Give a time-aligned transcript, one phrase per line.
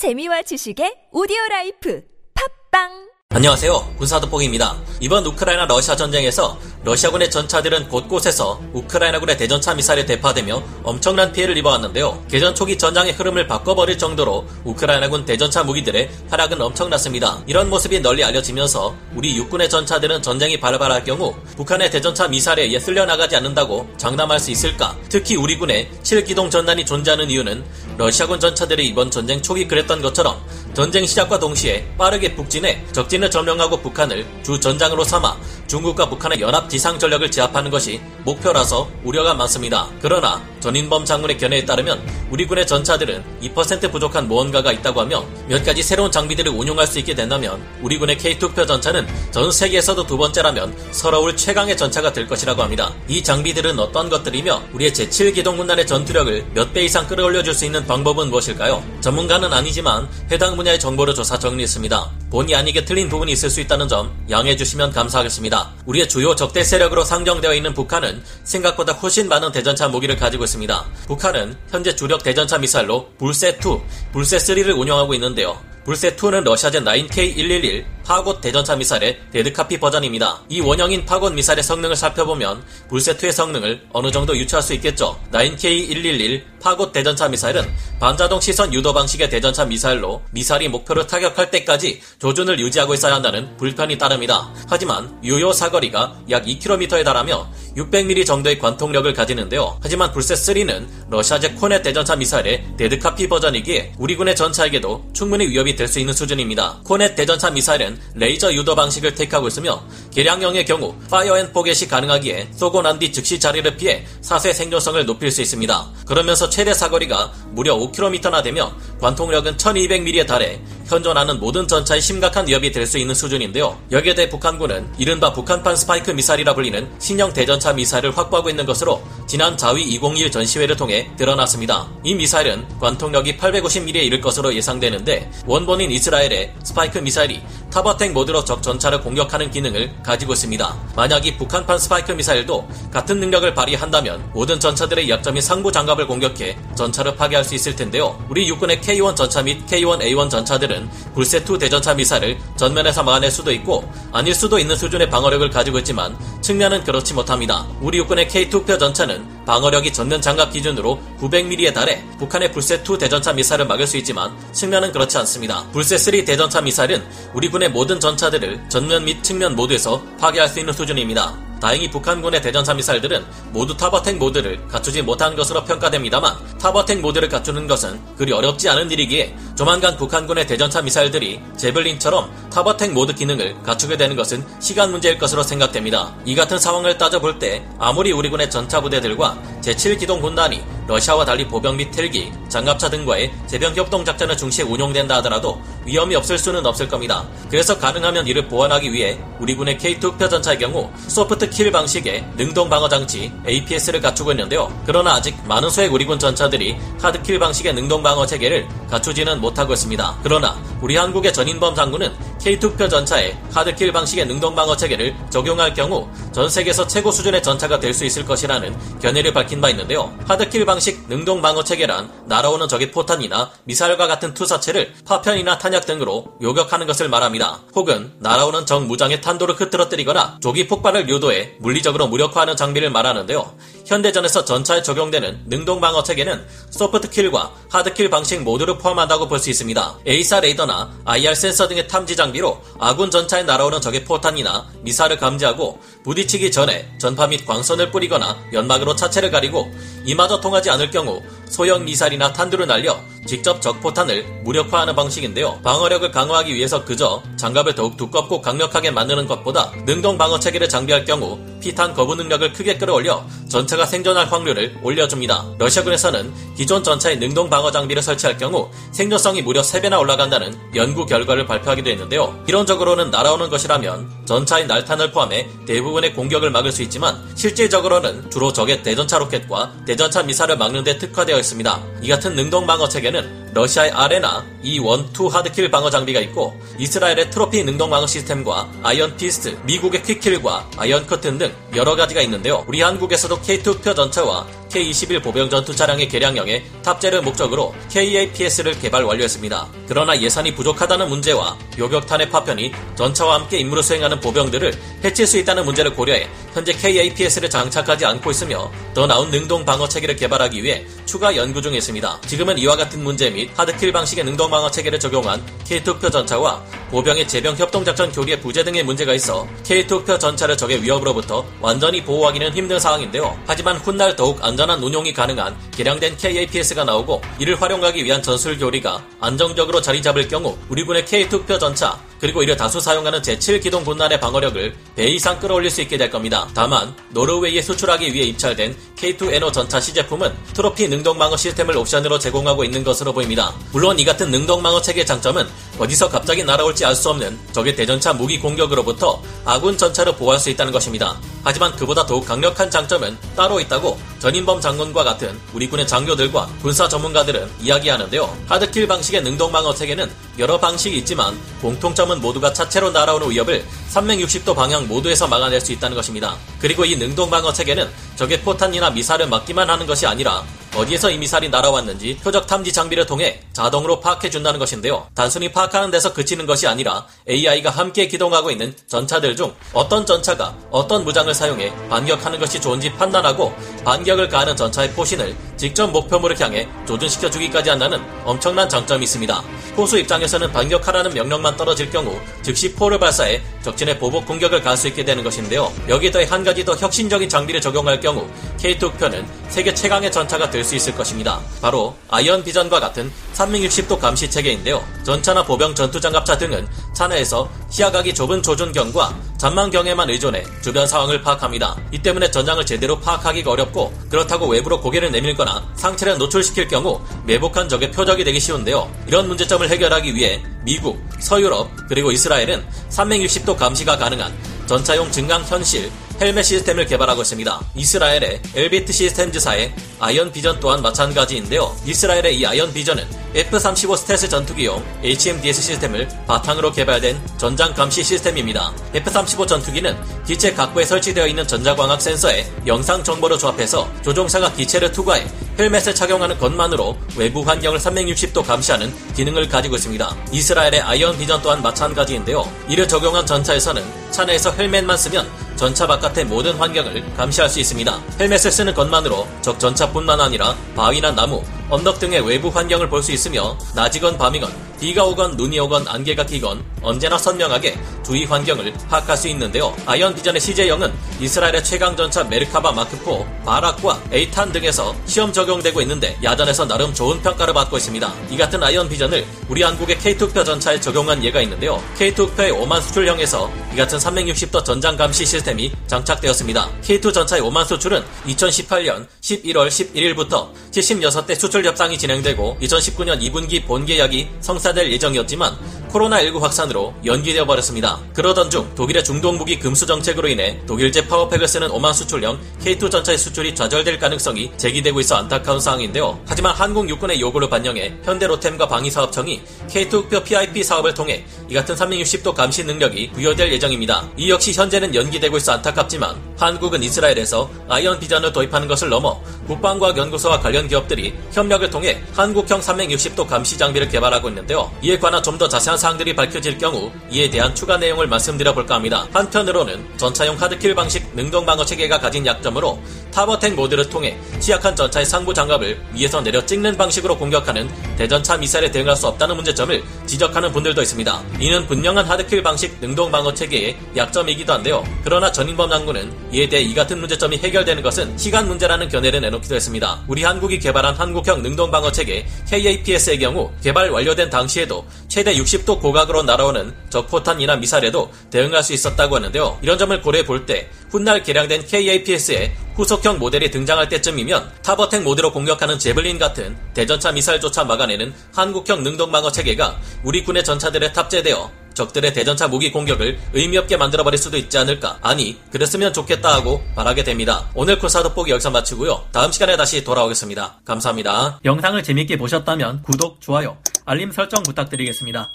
[0.00, 2.00] 재미와 지식의 오디오 life.
[2.32, 3.94] 팟빵 안녕하세요.
[3.96, 4.76] 군사도폭입니다.
[4.98, 12.24] 이번 우크라이나 러시아 전쟁에서 러시아군의 전차들은 곳곳에서 우크라이나군의 대전차 미사일에 대파되며 엄청난 피해를 입어왔는데요.
[12.28, 17.44] 개전 초기 전장의 흐름을 바꿔버릴 정도로 우크라이나군 대전차 무기들의 활약은 엄청났습니다.
[17.46, 23.36] 이런 모습이 널리 알려지면서 우리 육군의 전차들은 전쟁이 발발할 경우 북한의 대전차 미사일에 의해 쓸려나가지
[23.36, 24.96] 않는다고 장담할 수 있을까?
[25.08, 27.64] 특히 우리 군의 7기동 전단이 존재하는 이유는
[27.96, 30.36] 러시아군 전차들이 이번 전쟁 초기 그랬던 것처럼
[30.74, 36.70] 전쟁 시작과 동시에 빠르게 북진해 적진 을 점령하고 북한을 주 전장으로 삼아 중국과 북한의 연합
[36.70, 39.88] 지상 전력을 제압하는 것이 목표라서 우려가 많습니다.
[40.00, 45.82] 그러나 전인범 장군의 견해에 따르면 우리 군의 전차들은 2% 부족한 무언가가 있다고 하며 몇 가지
[45.82, 51.36] 새로운 장비들을 운용할 수 있게 된다면 우리 군의 K2표 전차는 전 세계에서도 두 번째라면 서러울
[51.36, 52.92] 최강의 전차가 될 것이라고 합니다.
[53.08, 57.84] 이 장비들은 어떤 것들이며 우리의 제7기동 군단의 전투력을 몇 배 이상 끌어올려 줄 수 있는
[57.84, 58.82] 방법은 무엇일까요?
[59.00, 62.10] 전문가는 아니지만 해당 분야의 정보를 조사 정리했습니다.
[62.30, 65.72] 본의 아니게 틀린 부분이 있을 수 있다는 점 양해해 주시면 감사하겠습니다.
[65.84, 70.86] 우리의 주요 적대 세력으로 상정되어 있는 북한은 생각보다 훨씬 많은 대전차 무기를 가지고 있습니다.
[71.06, 73.82] 북한은 현재 주력 대전차 미사일로 불세2,
[74.14, 75.60] 불세3를 운영하고 있는데요.
[75.84, 80.40] 불세2는 러시아제 9K111 파곳 대전차 미사일의 dead copy 버전입니다.
[80.48, 85.16] 이 원형인 파곳 미사일의 성능을 살펴보면 불세2의 성능을 어느 정도 유추할 수 있겠죠.
[85.30, 92.58] 9K111 파곳 대전차 미사일은 반자동 시선 유도 방식의 대전차 미사일로 미사일이 목표를 타격할 때까지 조준을
[92.58, 94.52] 유지하고 있어야 한다는 불편이 따릅니다.
[94.68, 99.78] 하지만 유효 사거리가 약 2km에 달하며 600mm 정도의 관통력을 가지는데요.
[99.82, 105.90] 하지만 불세3는 러시아제 코넷 대전차 미사일의 dead copy 버전이기에 우리 군의 전차에게도 충분히 위협이 될
[105.90, 106.82] 수 있는 수준입니다.
[106.84, 109.82] 코넷 대전차 미사일은 레이저 유도 방식을 택하고 있으며
[110.12, 115.30] 개량형의 경우 파이어 앤 포겟이 가능하기에 쏘고 난 뒤 즉시 자리를 피해 사수의 생존성을 높일
[115.30, 115.90] 수 있습니다.
[116.06, 122.90] 그러면서 최대 사거리가 무려 5km나 되며 관통력은 1200mm에 달해 현존하는 모든 전차에 심각한 위협이 될
[122.90, 123.78] 수 있는 수준인데요.
[123.92, 129.56] 여기에 대해 북한군은 이른바 북한판 스파이크 미사일이라 불리는 신형 대전차 미사일을 확보하고 있는 것으로 지난
[129.56, 131.88] 자위 2021 전시회를 통해 드러났습니다.
[132.02, 138.62] 이 미사일은 관통력이 850mm에 이를 것으로 예상되는데 원본인 이스라엘의 스파이크 미사일이 top attack 모드로 적
[138.62, 140.76] 전차를 공격하는 기능을 가지고 있습니다.
[140.96, 147.14] 만약 이 북한판 스파이크 미사일도 같은 능력을 발휘한다면 모든 전차들의 약점인 상부 장갑을 공격해 전차를
[147.14, 148.18] 파괴할 수 있을 텐데요.
[148.28, 154.34] 우리 육군의 K1 전차 및 K1A1 전차들은 불세2 대전차 미사일을 전면에서 막아낼 수도 있고 아닐
[154.34, 157.66] 수도 있는 수준의 방어력을 가지고 있지만 측면은 그렇지 못합니다.
[157.80, 163.64] 우리 육군의 K2 흑표 전차는 방어력이 전면 장갑 기준으로 900mm에 달해 북한의 불세2 대전차 미사일을
[163.64, 165.64] 막을 수 있지만 측면은 그렇지 않습니다.
[165.72, 171.50] 불세3 대전차 미사일은 우리 군의 모든 전차들을 전면 및 측면 모두에서 파괴할 수 있는 수준입니다.
[171.60, 173.22] 다행히 북한군의 대전차 미사일들은
[173.52, 178.68] 모두 top attack 모드를 갖추지 못한 것으로 평가됩니다만 top attack 모드를 갖추는 것은 그리 어렵지
[178.70, 184.90] 않은 일이기에 조만간 북한군의 대전차 미사일들이 제블린처럼 top attack 모드 기능을 갖추게 되는 것은 시간
[184.90, 186.14] 문제일 것으로 생각됩니다.
[186.24, 191.76] 이 같은 상황을 따져볼 때 아무리 우리 군의 전차 부대들과 제7기동 군단이 러시아와 달리 보병
[191.76, 197.24] 및 헬기, 장갑차 등과의 제병 협동 작전을 중시해 운용된다 하더라도 위험이 없을 수는 없을 겁니다.
[197.48, 202.68] 그래서 가능하면 이를 보완하기 위해 우리 군의 K2 흑표 전차의 경우 soft kill 방식의 능동
[202.68, 204.68] 방어 장치 APS를 갖추고 있는데요.
[204.84, 209.74] 그러나 아직 많은 수의 우리 군 전차들이 hard kill 방식의 능동 방어 체계를 갖추지는 못하고
[209.74, 210.18] 있습니다.
[210.24, 216.48] 그러나 우리 한국의 전인범 장군은 K2표 전차에 하드킬 방식의 능동 방어 체계를 적용할 경우 전
[216.48, 220.16] 세계에서 최고 수준의 전차가 될 수 있을 것이라는 견해를 밝힌 바 있는데요.
[220.26, 226.86] 하드킬 방식 능동 방어 체계란 날아오는 적의 포탄이나 미사일과 같은 투사체를 파편이나 탄약 등으로 요격하는
[226.86, 227.60] 것을 말합니다.
[227.74, 233.54] 혹은 날아오는 적 무장의 탄도를 흐트러뜨리거나 조기 폭발을 유도해 물리적으로 무력화하는 장비를 말하는데요.
[233.90, 239.50] 현대전에서 전차에 적용되는 능동 방어 체계는 soft kill과 hard kill 방식 모두를 포함한다고 볼 수
[239.50, 239.98] 있습니다.
[240.06, 246.52] AESA 레이더나 IR 센서 등의 탐지 장비로 아군 전차에 날아오는 적의 포탄이나 미사일을 감지하고 부딪히기
[246.52, 249.72] 전에 전파 및 광선을 뿌리거나 연막으로 차체를 가리고
[250.04, 255.60] 이마저 통하지 않을 경우 소형 미사일이나 탄두를 날려 직접 적포탄을 무력화하는 방식인데요.
[255.62, 261.38] 방어력을 강화하기 위해서 그저 장갑을 더욱 두껍고 강력하게 만드는 것보다 능동 방어 체계를 장비할 경우
[261.60, 265.44] 피탄 거부 능력을 크게 끌어올려 전차가 생존할 확률을 올려줍니다.
[265.58, 271.90] 러시아군에서는 기존 전차에 능동 방어 장비를 설치할 경우 생존성이 무려 3배나 올라간다는 연구 결과를 발표하기도
[271.90, 272.44] 했는데요.
[272.48, 279.18] 이론적으로는 날아오는 것이라면 전차의 날탄을 포함해 대부분의 공격을 막을 수 있지만 실질적으로는 주로 적의 대전차
[279.18, 281.82] 로켓과 대전차 미사일을 막는 데 특화되어 들어있습니다.
[282.02, 287.64] 이 같은 능동 방어 체계는 러시아의 아레나 E1-2 hard kill 방어 장비가 있고 이스라엘의 Trophy
[287.64, 292.64] 능동 방어 시스템과 Iron Fist, 미국의 Quick Kill과 Iron Curtain 등 여러 가지가 있는데요.
[292.68, 299.68] 우리 한국에서도 K2 흑표 전차와 K-21 보병 전투 차량의 개량형에 탑재를 목적으로 KAPS를 개발 완료했습니다.
[299.88, 304.72] 그러나 예산이 부족하다는 문제와 요격탄의 파편이 전차와 함께 임무를 수행하는 보병들을
[305.02, 310.14] 해칠 수 있다는 문제를 고려해 현재 KAPS를 장착하지 않고 있으며 더 나은 능동 방어 체계를
[310.14, 312.20] 개발하기 위해 추가 연구 중에 있습니다.
[312.28, 317.56] 지금은 이와 같은 문제 및 하드킬 방식의 능동 방어 체계를 적용한 K2표 전차와 보병의 제병
[317.56, 323.38] 협동작전 교리의 부재 등의 문제가 있어 K2표 전차를 적의 위협으로부터 완전히 보호하기는 힘든 상황인데요.
[323.46, 329.80] 하지만 훗날 더욱 안전한 운용이 가능한 개량된 KAPS가 나오고 이를 활용하기 위한 전술 교리가 안정적으로
[329.80, 335.06] 자리 잡을 경우 우리 군의 K2표 전차 그리고 이를 다수 사용하는 제7기동 군단의 방어력을 배
[335.06, 336.46] 이상 끌어올릴 수 있게 될 겁니다.
[336.54, 343.14] 다만 노르웨이에 수출하기 위해 입찰된 K2NO 전차 시제품은 트로피 능동방어 시스템을 옵션으로 제공하고 있는 것으로
[343.14, 343.54] 보입니다.
[343.72, 345.46] 물론 이 같은 능동방어 체계 장점은
[345.78, 350.72] 어디서 갑자기 날아올지 알 수 없는 적의 대전차 무기 공격으로부터 아군 전차를 보호할 수 있다는
[350.72, 351.18] 것입니다.
[351.42, 357.48] 하지만 그보다 더욱 강력한 장점은 따로 있다고 전인범 장군과 같은 우리 군의 장교들과 군사 전문가들은
[357.60, 358.36] 이야기하는데요.
[358.46, 365.26] 하드킬 방식의 능동방어 체계는 여러 방식이 있지만 공통점은 모두가 차체로 날아오는 위협을 360도 방향 모두에서
[365.26, 366.36] 막아낼 수 있다는 것입니다.
[366.60, 370.44] 그리고 이 능동방어 체계는 적의 포탄이나 미사를 막기만 하는 것이 아니라
[370.76, 375.08] 어디에서 이 미사일이 날아왔는지 표적 탐지 장비를 통해 자동으로 파악해 준다는 것인데요.
[375.14, 381.04] 단순히 파악하는 데서 그치는 것이 아니라 AI가 함께 기동하고 있는 전차들 중 어떤 전차가 어떤
[381.04, 383.52] 무장을 사용해 반격하는 것이 좋은지 판단하고
[383.84, 389.42] 반격을 가하는 전차의 포신을 직접 목표물을 향해 조준시켜 주기까지 한다는 엄청난 장점이 있습니다.
[389.74, 394.88] 포수 입장에서는 반격하라는 명령만 떨어질 경우 즉시 포를 발사해 적 진의 보복 공격을 가할 수
[394.88, 395.72] 있게 되는 것인데요.
[395.88, 398.28] 여기에 더해 한 가지 더 혁신적인 장비를 적용할 경우
[398.58, 401.40] K2 흑표는 세계 최강의 전차가 될 수 있을 것입니다.
[401.62, 404.84] 바로 Iron Vision과 같은 360도 감시 체계인데요.
[405.02, 406.68] 전차나 보병 전투 장갑차 등은
[407.00, 411.74] 차내에서 시야각이 좁은 조준경과 전망경에만 의존해 주변 상황을 파악합니다.
[411.92, 417.90] 이 때문에 전장을 제대로 파악하기가 어렵고 그렇다고 외부로 고개를 내밀거나 상체를 노출시킬 경우 매복한 적의
[417.90, 418.90] 표적이 되기 쉬운데요.
[419.06, 424.34] 이런 문제점을 해결하기 위해 미국, 서유럽, 그리고 이스라엘은 360도 감시가 가능한
[424.66, 427.60] 전차용 증강 현실 헬멧 시스템을 개발하고 있습니다.
[427.74, 431.74] 이스라엘의 엘비트 시스템즈사의 아이언 비전 또한 마찬가지인데요.
[431.86, 438.74] 이스라엘의 이 아이언 비전은 F-35 스텔스 전투기용 HMDS 시스템을 바탕으로 개발된 전장 감시 시스템입니다.
[438.92, 439.96] F-35 전투기는
[440.26, 445.26] 기체 각부에 설치되어 있는 전자광학 센서에 영상 정보를 조합해서 조종사가 기체를 투과해
[445.58, 450.16] 헬멧을 착용하는 것만으로 외부 환경을 360도 감시하는 기능을 가지고 있습니다.
[450.32, 452.46] 이스라엘의 아이언 비전 또한 마찬가지인데요.
[452.68, 458.00] 이를 적용한 전차에서는 차 내에서 헬멧만 쓰면 전차 바깥의 모든 환경을 감시할 수 있습니다.
[458.18, 463.56] 헬멧을 쓰는 것만으로 적 전차뿐만 아니라 바위나 나무, 언덕 등의 외부 환경을 볼 수 있으며
[463.74, 469.76] 낮이건 밤이건 비가 오건 눈이 오건 안개가 끼건 언제나 선명하게 주위 환경을 파악할 수 있는데요.
[469.84, 470.90] 아이언 비전의 CJ0은
[471.20, 477.52] 이스라엘의 최강 전차 메르카바 마크4, 바락과 에이탄 등에서 시험 적용되고 있는데 야전에서 나름 좋은 평가를
[477.52, 478.12] 받고 있습니다.
[478.30, 481.82] 이 같은 아이언 비전을 우리 한국의 K2 흑표 전차에 적용한 예가 있는데요.
[481.98, 486.70] K2 흑표의 오만 수출형에서 이 같은 360도 전장 감시 시스템이 장착되었습니다.
[486.82, 494.28] K2 전차의 오만 수출은 2018년 11월 11일부터 76대 수출 협상이 진행되고 2019년 2분기 본 계약이
[494.40, 495.56] 성사 될 예정이었지만
[495.90, 497.98] 코로나19 확산으로 연기되어 버렸습니다.
[498.14, 503.18] 그러던 중 독일의 중동 무기 금수 정책으로 인해 독일제 파워팩을 쓰는 오만 수출형 K2 전차의
[503.18, 506.20] 수출이 좌절될 가능성이 제기되고 있어 안타까운 상황인데요.
[506.26, 512.32] 하지만 한국 육군의 요구를 반영해 현대로템과 방위사업청이 K2 흑표 PIP 사업을 통해 이 같은 360도
[512.32, 514.08] 감시 능력이 부여될 예정입니다.
[514.16, 520.38] 이 역시 현재는 연기되고 있어 안타깝지만 한국은 이스라엘에서 아이언 비전을 도입하는 것을 넘어 국방과학 연구소와
[520.38, 524.70] 관련 기업들이 협력을 통해 한국형 360도 감시 장비를 개발하고 있는데요.
[524.80, 529.08] 이에 관한 좀 더 자세한 사항들이 밝혀질 경우 이에 대한 추가 내용을 말씀드려 볼까 합니다.
[529.10, 532.78] 한편으로는 전차용 하드킬 방식 능동 방어 체계가 가진 약점으로
[533.10, 538.96] 타버텍 모드를 통해 취약한 전차의 상부 장갑을 위에서 내려 찍는 방식으로 공격하는 대전차 미사일에 대응할
[538.96, 541.22] 수 없다는 문제점을 지적하는 분들도 있습니다.
[541.38, 544.84] 이는 분명한 하드킬 방식 능동 방어 체계의 약점이기도 한데요.
[545.04, 550.02] 그러나 전인범 장군은 이에 대해 이 같은 문제점이 해결되는 것은 시간 문제라는 견해를 내놓기도 했습니다.
[550.08, 556.22] 우리 한국이 개발한 한국형 능동 방어 체계 KAPS의 경우 개발 완료된 당시에도 최대 60도 고각으로
[556.22, 559.58] 날아오는 적포탄이나 미사일에도 대응할 수 있었다고 하는데요.
[559.62, 565.78] 이런 점을 고려해 볼 때 훗날 개량된 KAPS의 후속형 모델이 등장할 때쯤이면 타버텍 모드로 공격하는
[565.78, 572.70] 제블린 같은 대전차 미사일조차 막아내는 한국형 능동방어 체계가 우리 군의 전차들에 탑재되어 적들의 대전차 무기
[572.70, 574.98] 공격을 의미 없게 만들어버릴 수도 있지 않을까.
[575.02, 577.48] 아니, 그랬으면 좋겠다 하고 바라게 됩니다.
[577.54, 579.06] 오늘 쿨사 돋보기 여기서 마치고요.
[579.12, 580.60] 다음 시간에 다시 돌아오겠습니다.
[580.64, 581.40] 감사합니다.
[581.44, 585.30] 영상을 재밌게 보셨다면 구독, 좋아요, 알림 설정 부탁드리겠습니다.